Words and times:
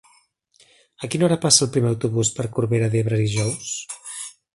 A 1.03 1.09
quina 1.15 1.27
hora 1.27 1.37
passa 1.43 1.61
el 1.65 1.69
primer 1.75 1.91
autobús 1.91 2.31
per 2.39 2.47
Corbera 2.57 2.89
d'Ebre 2.95 3.21
dijous? 3.21 3.69